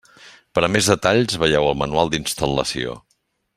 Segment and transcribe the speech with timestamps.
[0.57, 2.97] Per a més detalls, veieu el Manual d'instal·lació.